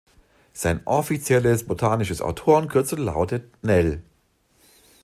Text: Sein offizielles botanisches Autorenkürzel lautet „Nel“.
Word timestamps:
Sein 0.51 0.79
offizielles 0.87 1.63
botanisches 1.67 2.23
Autorenkürzel 2.23 2.97
lautet 3.01 3.53
„Nel“. 3.63 4.01